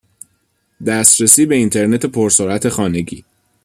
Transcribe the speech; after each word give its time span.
دسترسی 0.85 1.45
به 1.45 1.55
اینترنت 1.55 2.05
پر 2.05 2.29
سرعت 2.29 2.69
خانگی 2.69 3.25